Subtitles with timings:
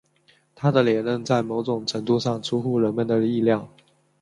[0.55, 3.69] 他的连任在某种程度上出乎人们的意料。